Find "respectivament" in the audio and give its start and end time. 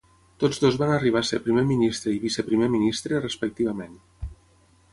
3.27-3.95